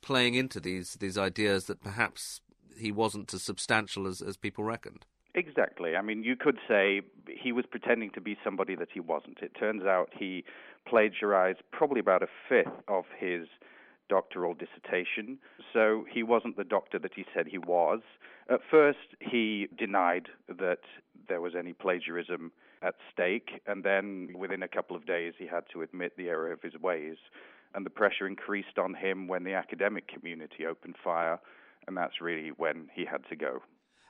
playing 0.01 0.35
into 0.35 0.61
these 0.61 0.95
these 0.95 1.17
ideas 1.17 1.67
that 1.67 1.81
perhaps 1.81 2.41
he 2.77 2.91
wasn't 2.93 3.33
as 3.35 3.43
substantial 3.43 4.07
as, 4.07 4.21
as 4.21 4.37
people 4.37 4.65
reckoned. 4.65 5.05
Exactly. 5.39 5.95
I 5.95 6.03
mean, 6.03 6.25
you 6.25 6.35
could 6.35 6.59
say 6.67 7.01
he 7.29 7.53
was 7.53 7.65
pretending 7.65 8.11
to 8.11 8.21
be 8.21 8.37
somebody 8.43 8.75
that 8.75 8.89
he 8.93 8.99
wasn't. 8.99 9.39
It 9.41 9.53
turns 9.57 9.85
out 9.85 10.11
he 10.13 10.43
plagiarized 10.85 11.61
probably 11.71 12.01
about 12.01 12.25
a 12.25 12.27
fifth 12.49 12.75
of 12.89 13.05
his 13.17 13.47
doctoral 14.09 14.55
dissertation, 14.55 15.39
so 15.73 16.05
he 16.13 16.25
wasn't 16.25 16.57
the 16.57 16.65
doctor 16.65 16.99
that 16.99 17.13
he 17.15 17.25
said 17.33 17.47
he 17.47 17.59
was. 17.59 18.01
At 18.51 18.63
first, 18.69 19.15
he 19.21 19.69
denied 19.79 20.27
that 20.49 20.81
there 21.29 21.41
was 21.41 21.55
any 21.57 21.73
plagiarism 21.73 22.51
at 22.83 22.97
stake, 23.13 23.63
and 23.65 23.85
then 23.85 24.31
within 24.37 24.65
a 24.65 24.69
couple 24.69 24.97
of 24.97 25.07
days, 25.07 25.35
he 25.39 25.47
had 25.47 25.63
to 25.73 25.83
admit 25.83 26.17
the 26.17 26.31
error 26.31 26.51
of 26.51 26.63
his 26.63 26.75
ways. 26.81 27.17
And 27.77 27.87
the 27.87 27.91
pressure 27.91 28.27
increased 28.27 28.77
on 28.77 28.95
him 28.95 29.29
when 29.29 29.45
the 29.45 29.55
academic 29.55 30.09
community 30.09 30.67
opened 30.67 30.97
fire, 31.05 31.39
and 31.87 31.97
that's 31.97 32.21
really 32.21 32.49
when 32.57 32.89
he 32.93 33.05
had 33.05 33.25
to 33.29 33.37
go. 33.37 33.63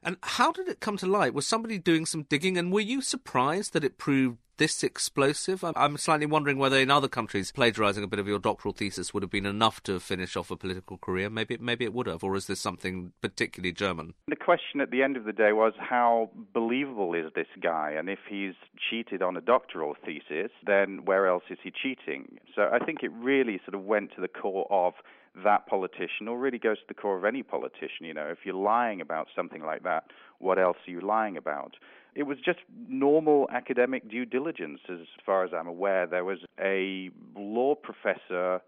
And 0.03 0.17
how 0.23 0.53
did 0.53 0.69
it 0.69 0.81
come 0.81 0.97
to 0.99 1.07
light? 1.07 1.35
Was 1.35 1.47
somebody 1.47 1.79
doing 1.79 2.07
some 2.07 2.23
digging, 2.23 2.57
and 2.57 2.73
were 2.73 2.81
you 2.81 3.01
surprised 3.01 3.73
that 3.73 3.85
it 3.85 3.99
proved 3.99 4.39
this 4.59 4.83
explosive? 4.83 5.65
I'm 5.65 5.97
slightly 5.97 6.27
wondering 6.27 6.59
whether 6.59 6.79
in 6.79 6.91
other 6.91 7.09
countries 7.09 7.53
plagiarizing 7.53 8.03
a 8.03 8.09
bit 8.09 8.19
of 8.19 8.27
your 8.27 8.39
doctoral 8.39 8.75
thesis 8.75 9.15
would 9.15 9.23
have 9.23 9.31
been 9.31 9.47
enough 9.47 9.83
to 9.85 10.01
finish 10.01 10.37
off 10.37 10.51
a 10.51 10.57
political 10.57 10.99
career. 10.99 11.31
Maybe, 11.31 11.57
maybe 11.59 11.85
it 11.85 11.95
would 11.95 12.07
have, 12.07 12.25
or 12.25 12.37
is 12.37 12.47
this 12.47 12.61
something 12.61 13.13
particularly 13.21 13.73
German? 13.73 14.15
The 14.27 14.37
question 14.37 14.81
at 14.81 14.91
the 14.91 15.03
end 15.03 15.17
of 15.17 15.25
the 15.25 15.33
day 15.33 15.53
was 15.53 15.75
how 15.79 16.31
believable 16.53 17.15
is 17.15 17.33
this 17.35 17.47
guy? 17.63 17.93
And 17.97 18.09
if 18.09 18.19
he's 18.29 18.55
cheated 18.91 19.23
on 19.23 19.37
a 19.37 19.41
doctoral 19.41 19.95
thesis, 20.05 20.51
then 20.67 21.05
where 21.05 21.27
else 21.29 21.45
is 21.51 21.59
he 21.63 21.71
cheating? 21.71 22.39
So 22.55 22.69
I 22.73 22.85
think 22.85 23.03
it 23.03 23.13
really 23.13 23.61
sort 23.65 23.75
of 23.75 23.85
went 23.85 24.15
to 24.17 24.21
the 24.21 24.29
core 24.29 24.67
of 24.71 24.95
that 25.45 25.67
politician, 25.67 26.29
or 26.29 26.39
really 26.39 26.59
goes 26.59 26.79
to 26.79 26.85
the 26.89 26.95
core 26.95 27.17
of 27.17 27.25
any 27.25 27.43
politician. 27.43 28.05
You 28.05 28.15
know, 28.15 28.27
if 28.27 28.39
you're 28.45 28.55
lying 28.55 29.01
about 29.01 29.29
something 29.35 29.63
like 29.63 29.83
that, 29.85 30.05
what 30.39 30.59
else 30.59 30.77
are 30.87 30.91
you 30.91 31.01
lying 31.01 31.37
about? 31.37 31.75
It 32.15 32.25
was 32.25 32.39
just 32.45 32.61
normal 32.89 33.49
academic 33.53 34.11
due 34.11 34.25
diligence, 34.25 34.81
as 34.91 35.07
far 35.25 35.45
as 35.45 35.51
I'm 35.55 35.69
aware. 35.69 36.07
There 36.07 36.25
was 36.25 36.39
a 36.61 37.11
law 37.37 37.75
professor 37.75 38.61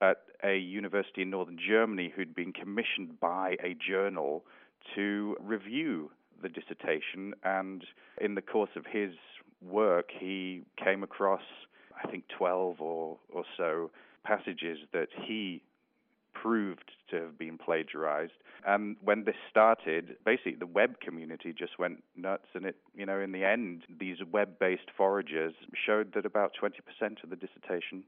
at 0.00 0.18
a 0.44 0.56
university 0.56 1.22
in 1.22 1.30
northern 1.30 1.58
Germany 1.58 2.12
who'd 2.14 2.34
been 2.34 2.52
commissioned 2.52 3.20
by 3.20 3.56
a 3.62 3.74
journal 3.74 4.44
to 4.94 5.36
review 5.40 6.10
the 6.42 6.48
dissertation, 6.48 7.34
and 7.44 7.84
in 8.20 8.34
the 8.34 8.42
course 8.42 8.70
of 8.76 8.84
his 8.86 9.12
work, 9.64 10.10
he 10.18 10.64
came 10.82 11.02
across, 11.02 11.42
I 12.02 12.10
think, 12.10 12.24
12 12.36 12.80
or, 12.80 13.18
or 13.32 13.44
so 13.56 13.90
passages 14.24 14.78
that 14.92 15.08
he 15.26 15.62
proved 16.32 16.92
to 17.10 17.16
have 17.16 17.38
been 17.38 17.58
plagiarized. 17.58 18.32
And 18.66 18.96
when 19.02 19.24
this 19.24 19.34
started, 19.50 20.16
basically 20.24 20.54
the 20.54 20.66
web 20.66 21.00
community 21.00 21.52
just 21.56 21.78
went 21.78 22.02
nuts. 22.16 22.46
And 22.54 22.66
it, 22.66 22.76
you 22.94 23.06
know, 23.06 23.20
in 23.20 23.32
the 23.32 23.44
end, 23.44 23.82
these 24.00 24.18
web-based 24.30 24.90
foragers 24.96 25.54
showed 25.74 26.14
that 26.14 26.26
about 26.26 26.52
20% 26.60 26.70
of 27.22 27.30
the 27.30 27.36
dissertation 27.36 28.04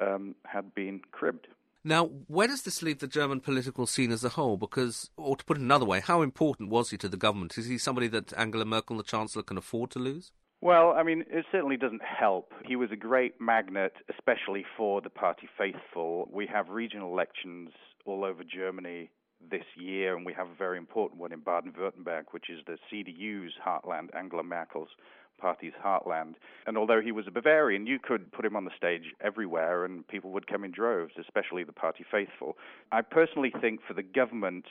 um, 0.00 0.34
had 0.44 0.74
been 0.74 1.00
cribbed. 1.12 1.46
Now, 1.84 2.06
where 2.28 2.46
does 2.46 2.62
this 2.62 2.82
leave 2.82 3.00
the 3.00 3.08
German 3.08 3.40
political 3.40 3.86
scene 3.86 4.12
as 4.12 4.22
a 4.22 4.30
whole? 4.30 4.56
Because, 4.56 5.10
or 5.16 5.36
to 5.36 5.44
put 5.44 5.56
it 5.56 5.62
another 5.62 5.84
way, 5.84 6.00
how 6.00 6.22
important 6.22 6.70
was 6.70 6.90
he 6.90 6.96
to 6.98 7.08
the 7.08 7.16
government? 7.16 7.58
Is 7.58 7.66
he 7.66 7.76
somebody 7.76 8.06
that 8.08 8.32
Angela 8.34 8.64
Merkel, 8.64 8.98
the 8.98 9.02
Chancellor, 9.02 9.42
can 9.42 9.58
afford 9.58 9.90
to 9.92 9.98
lose? 9.98 10.30
Well, 10.62 10.94
I 10.96 11.02
mean, 11.02 11.24
it 11.28 11.44
certainly 11.50 11.76
doesn't 11.76 12.02
help. 12.04 12.52
He 12.64 12.76
was 12.76 12.92
a 12.92 12.96
great 12.96 13.40
magnet, 13.40 13.94
especially 14.08 14.64
for 14.76 15.00
the 15.00 15.10
party 15.10 15.48
faithful. 15.58 16.28
We 16.32 16.46
have 16.46 16.68
regional 16.68 17.10
elections 17.10 17.70
all 18.06 18.24
over 18.24 18.44
Germany 18.44 19.10
this 19.50 19.64
year, 19.76 20.16
and 20.16 20.24
we 20.24 20.32
have 20.34 20.46
a 20.46 20.54
very 20.56 20.78
important 20.78 21.20
one 21.20 21.32
in 21.32 21.40
Baden 21.40 21.72
Württemberg, 21.72 22.26
which 22.30 22.48
is 22.48 22.60
the 22.64 22.78
CDU's 22.92 23.54
heartland, 23.66 24.14
Angela 24.16 24.44
Merkel's 24.44 24.90
party's 25.36 25.72
heartland. 25.84 26.34
And 26.68 26.78
although 26.78 27.00
he 27.00 27.10
was 27.10 27.26
a 27.26 27.32
Bavarian, 27.32 27.88
you 27.88 27.98
could 27.98 28.30
put 28.30 28.44
him 28.44 28.54
on 28.54 28.64
the 28.64 28.70
stage 28.76 29.14
everywhere, 29.20 29.84
and 29.84 30.06
people 30.06 30.30
would 30.30 30.46
come 30.46 30.62
in 30.62 30.70
droves, 30.70 31.14
especially 31.18 31.64
the 31.64 31.72
party 31.72 32.04
faithful. 32.08 32.56
I 32.92 33.02
personally 33.02 33.52
think 33.60 33.80
for 33.84 33.94
the 33.94 34.04
government, 34.04 34.66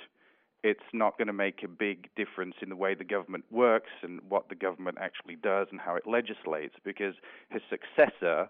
it's 0.63 0.80
not 0.94 1.18
going 1.18 1.27
to 1.27 1.34
make 1.34 1.63
a 1.63 1.68
big 1.68 2.10
difference 2.15 2.56
in 2.62 2.70
the 2.70 2.75
way 2.75 2.94
the 2.94 3.03
government 3.03 3.46
works 3.50 3.91
and 4.03 4.20
what 4.30 4.50
the 4.50 4.56
government 4.56 4.98
actually 5.00 5.36
does 5.36 5.68
and 5.72 5.80
how 5.80 5.96
it 5.96 6.03
legislates 6.06 6.75
because 6.84 7.15
his 7.50 7.62
successor 7.70 8.48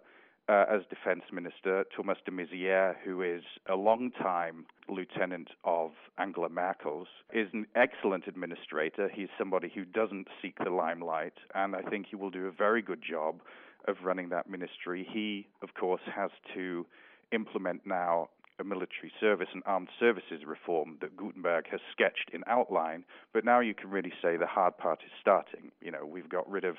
uh, 0.50 0.66
as 0.70 0.82
defense 0.90 1.24
minister, 1.32 1.86
Thomas 1.96 2.18
de 2.26 2.32
Maizière, 2.32 2.96
who 3.06 3.22
is 3.22 3.44
a 3.70 3.76
long-time 3.76 4.66
lieutenant 4.90 5.50
of 5.64 5.92
Angela 6.18 6.50
Merkel's, 6.50 7.08
is 7.32 7.48
an 7.54 7.66
excellent 7.76 8.28
administrator. 8.28 9.10
He's 9.14 9.30
somebody 9.38 9.72
who 9.74 9.86
doesn't 9.86 10.28
seek 10.42 10.58
the 10.62 10.72
limelight, 10.72 11.36
and 11.56 11.76
I 11.76 11.82
think 11.84 12.08
he 12.10 12.16
will 12.16 12.32
do 12.32 12.48
a 12.48 12.52
very 12.52 12.82
good 12.82 13.02
job 13.08 13.40
of 13.88 13.98
running 14.04 14.30
that 14.30 14.50
ministry. 14.50 15.08
He, 15.10 15.48
of 15.62 15.74
course, 15.76 16.02
has 16.14 16.32
to 16.54 16.86
implement 17.32 17.86
now 17.86 18.30
a 18.62 18.64
military 18.64 19.12
service 19.20 19.50
and 19.54 19.64
armed 19.66 19.90
services 20.00 20.44
reform 20.46 20.98
that 21.02 21.18
Guttenberg 21.18 21.66
has 21.70 21.82
sketched 21.92 22.30
in 22.32 22.44
outline, 22.48 23.04
but 23.34 23.44
now 23.44 23.60
you 23.60 23.74
can 23.74 23.90
really 23.90 24.14
say 24.22 24.38
the 24.38 24.46
hard 24.46 24.78
part 24.78 25.00
is 25.06 25.12
starting. 25.20 25.72
You 25.82 25.92
know, 25.92 26.06
we've 26.06 26.30
got 26.30 26.50
rid 26.50 26.64
of 26.64 26.78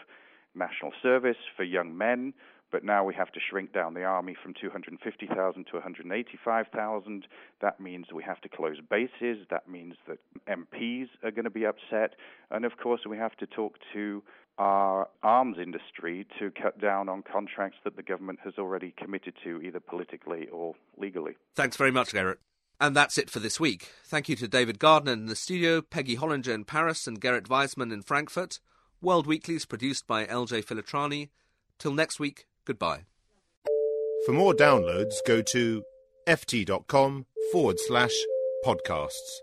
national 0.54 0.92
service 1.02 1.36
for 1.56 1.64
young 1.64 1.96
men, 1.96 2.32
but 2.72 2.82
now 2.82 3.04
we 3.04 3.14
have 3.14 3.30
to 3.32 3.40
shrink 3.40 3.72
down 3.72 3.94
the 3.94 4.02
army 4.02 4.34
from 4.42 4.54
250,000 4.60 5.66
to 5.66 5.72
185,000. 5.74 7.26
That 7.60 7.78
means 7.78 8.06
we 8.12 8.24
have 8.24 8.40
to 8.40 8.48
close 8.48 8.78
bases. 8.90 9.46
That 9.50 9.68
means 9.68 9.94
that 10.08 10.18
MPs 10.48 11.08
are 11.22 11.30
going 11.30 11.44
to 11.44 11.50
be 11.50 11.66
upset. 11.66 12.16
And 12.50 12.64
of 12.64 12.78
course, 12.82 13.02
we 13.08 13.18
have 13.18 13.36
to 13.36 13.46
talk 13.46 13.76
to 13.92 14.22
our 14.58 15.08
arms 15.22 15.58
industry 15.62 16.26
to 16.38 16.50
cut 16.50 16.80
down 16.80 17.08
on 17.08 17.22
contracts 17.22 17.78
that 17.84 17.96
the 17.96 18.02
government 18.02 18.40
has 18.44 18.54
already 18.58 18.94
committed 18.96 19.34
to, 19.44 19.60
either 19.62 19.80
politically 19.80 20.48
or 20.48 20.74
legally. 20.96 21.36
Thanks 21.54 21.76
very 21.76 21.90
much, 21.90 22.12
Gerrit. 22.12 22.36
And 22.80 22.96
that's 22.96 23.16
it 23.16 23.30
for 23.30 23.38
this 23.38 23.60
week. 23.60 23.90
Thank 24.04 24.28
you 24.28 24.36
to 24.36 24.48
David 24.48 24.78
Gardner 24.78 25.12
in 25.12 25.26
the 25.26 25.36
studio, 25.36 25.82
Peggy 25.82 26.16
Hollinger 26.16 26.48
in 26.48 26.64
Paris, 26.64 27.06
and 27.06 27.20
Gerrit 27.20 27.48
Wiesmann 27.48 27.92
in 27.92 28.02
Frankfurt. 28.02 28.58
World 29.00 29.26
Weekly 29.26 29.54
is 29.54 29.64
produced 29.64 30.06
by 30.06 30.26
LJ 30.26 30.64
Filotrani. 30.64 31.28
Till 31.78 31.94
next 31.94 32.20
week, 32.20 32.46
goodbye. 32.66 33.06
For 34.26 34.32
more 34.32 34.54
downloads, 34.54 35.14
go 35.26 35.42
to 35.42 35.82
ft.com 36.28 37.26
forward 37.50 37.78
slash 37.80 38.12
podcasts. 38.64 39.40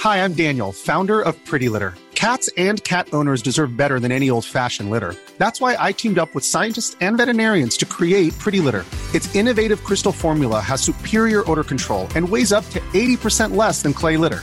Hi, 0.00 0.22
I'm 0.22 0.34
Daniel, 0.34 0.70
founder 0.70 1.22
of 1.22 1.42
Pretty 1.46 1.70
Litter. 1.70 1.94
Cats 2.14 2.50
and 2.58 2.82
cat 2.84 3.08
owners 3.14 3.40
deserve 3.40 3.76
better 3.76 3.98
than 3.98 4.12
any 4.12 4.28
old 4.28 4.44
fashioned 4.44 4.90
litter. 4.90 5.14
That's 5.38 5.62
why 5.62 5.76
I 5.78 5.92
teamed 5.92 6.18
up 6.18 6.34
with 6.34 6.44
scientists 6.44 6.94
and 7.00 7.16
veterinarians 7.16 7.76
to 7.78 7.86
create 7.86 8.38
Pretty 8.38 8.60
Litter. 8.60 8.84
Its 9.14 9.34
innovative 9.34 9.82
crystal 9.82 10.12
formula 10.12 10.60
has 10.60 10.82
superior 10.82 11.50
odor 11.50 11.64
control 11.64 12.06
and 12.14 12.28
weighs 12.28 12.52
up 12.52 12.68
to 12.70 12.80
80% 12.92 13.56
less 13.56 13.80
than 13.80 13.94
clay 13.94 14.18
litter. 14.18 14.42